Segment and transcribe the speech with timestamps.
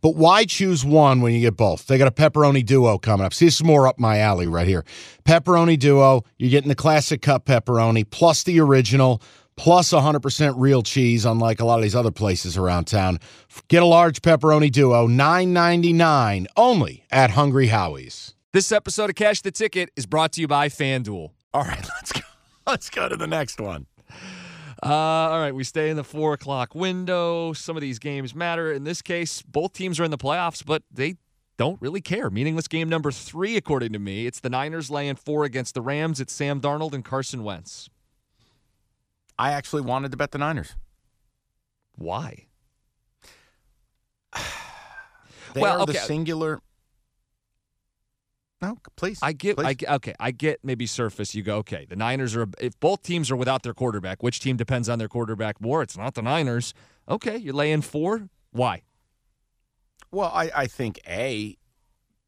[0.00, 1.86] But why choose one when you get both?
[1.86, 3.34] They got a pepperoni duo coming up.
[3.34, 4.84] See, this is more up my alley right here.
[5.24, 9.22] Pepperoni duo, you're getting the classic cup pepperoni plus the original
[9.56, 13.18] plus 100% real cheese, unlike a lot of these other places around town.
[13.66, 18.34] Get a large pepperoni duo, $9.99 only at Hungry Howie's.
[18.52, 21.32] This episode of Cash the Ticket is brought to you by FanDuel.
[21.52, 22.20] All right, let's go.
[22.66, 23.86] Let's go to the next one.
[24.82, 27.52] Uh, all right, we stay in the four o'clock window.
[27.52, 28.72] Some of these games matter.
[28.72, 31.16] In this case, both teams are in the playoffs, but they
[31.56, 32.30] don't really care.
[32.30, 34.26] Meaningless game number three, according to me.
[34.26, 36.20] It's the Niners laying four against the Rams.
[36.20, 37.90] It's Sam Darnold and Carson Wentz.
[39.36, 40.76] I actually wanted to bet the Niners.
[41.96, 42.46] Why?
[45.54, 45.92] they Well, are okay.
[45.94, 46.60] the singular.
[48.60, 49.18] No, please.
[49.22, 49.76] I get, please.
[49.88, 51.34] I okay, I get maybe surface.
[51.34, 54.56] You go, okay, the Niners are, if both teams are without their quarterback, which team
[54.56, 55.80] depends on their quarterback more?
[55.82, 56.74] It's not the Niners.
[57.08, 58.28] Okay, you're laying four.
[58.50, 58.82] Why?
[60.10, 61.56] Well, I, I think a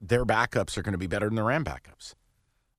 [0.00, 2.14] their backups are going to be better than the Ram backups.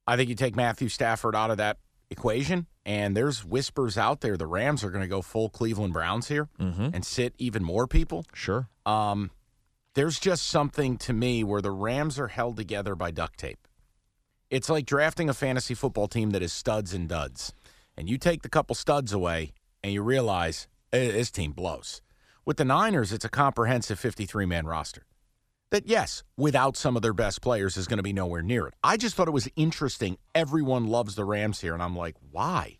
[0.07, 1.77] I think you take Matthew Stafford out of that
[2.09, 6.27] equation, and there's whispers out there the Rams are going to go full Cleveland Browns
[6.27, 6.89] here Mm-hmm.
[6.93, 8.25] and sit even more people.
[8.33, 8.69] Sure.
[8.85, 9.31] Um,
[9.95, 13.67] there's just something to me where the Rams are held together by duct tape.
[14.49, 17.53] It's like drafting a fantasy football team that is studs and duds,
[17.97, 22.01] and you take the couple studs away, and you realize "Eh, this team blows.
[22.45, 25.05] With the Niners, it's a comprehensive 53 man roster.
[25.72, 28.75] That, yes, without some of their best players, is going to be nowhere near it.
[28.84, 30.17] I just thought it was interesting.
[30.35, 32.79] Everyone loves the Rams here, and I'm like, why?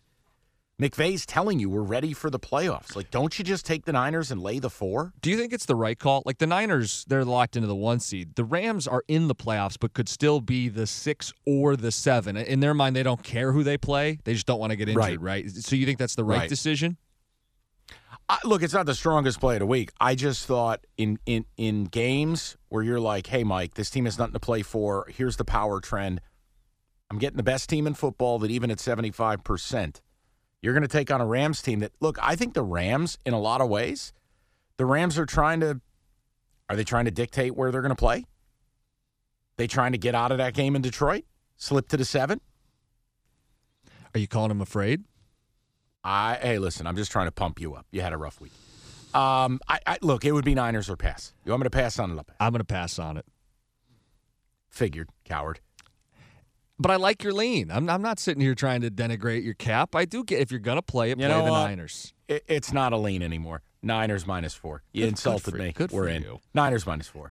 [0.80, 2.94] McVay's telling you we're ready for the playoffs.
[2.94, 5.14] Like, don't you just take the Niners and lay the four?
[5.22, 6.22] Do you think it's the right call?
[6.26, 8.34] Like the Niners, they're locked into the one seed.
[8.34, 12.36] The Rams are in the playoffs, but could still be the six or the seven.
[12.36, 14.18] In their mind, they don't care who they play.
[14.24, 15.44] They just don't want to get injured, Right.
[15.46, 15.50] right?
[15.50, 16.48] So you think that's the right, Right.
[16.48, 16.98] decision?
[18.28, 19.92] I, look, it's not the strongest play of the week.
[19.98, 24.18] I just thought in in in games where you're like, "Hey, Mike, this team has
[24.18, 25.06] nothing to play for.
[25.08, 26.20] Here's the power trend.
[27.08, 30.02] I'm getting the best team in football that even at 75 percent,
[30.62, 32.18] you're going to take on a Rams team that look.
[32.20, 34.12] I think the Rams, in a lot of ways,
[34.76, 35.80] the Rams are trying to.
[36.68, 38.24] Are they trying to dictate where they're going to play?
[39.56, 41.24] They trying to get out of that game in Detroit,
[41.56, 42.40] slip to the seven.
[44.14, 45.04] Are you calling them afraid?
[46.02, 47.86] I hey, listen, I'm just trying to pump you up.
[47.90, 48.52] You had a rough week.
[49.14, 51.32] Um, I, I look, it would be Niners or pass.
[51.44, 52.26] You want me to pass on it?
[52.38, 53.24] I'm going to pass on it.
[54.68, 55.60] Figured, coward.
[56.78, 57.70] But I like your lean.
[57.70, 59.94] I'm, I'm not sitting here trying to denigrate your cap.
[59.94, 61.64] I do get if you're going to play it, You play know the what?
[61.66, 62.12] Niners.
[62.28, 63.62] It, it's not a lean anymore.
[63.82, 64.82] Niners minus four.
[64.92, 65.72] You Good- good insulted for- me.
[65.72, 66.22] good We're for in.
[66.22, 66.40] you.
[66.54, 67.24] Niners minus four.